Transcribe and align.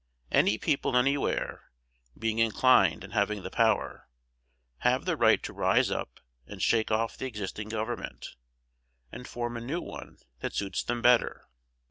Any 0.31 0.57
people 0.57 0.97
anywhere, 0.97 1.69
being 2.17 2.39
inclined 2.39 3.03
and 3.03 3.13
having 3.13 3.43
the 3.43 3.51
power, 3.51 4.09
have 4.79 5.05
the 5.05 5.15
right 5.15 5.43
to 5.43 5.53
rise 5.53 5.91
up 5.91 6.19
and 6.47 6.59
shake 6.59 6.89
off 6.89 7.17
the 7.17 7.27
existing 7.27 7.69
government, 7.69 8.29
and 9.11 9.27
form 9.27 9.55
a 9.57 9.61
new 9.61 9.79
one 9.79 10.17
that 10.39 10.55
suits 10.55 10.81
them 10.81 11.03
better. 11.03 11.47